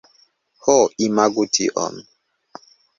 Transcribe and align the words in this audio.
Ho, 0.67 0.77
imagu 1.09 1.47
tion! 1.59 2.05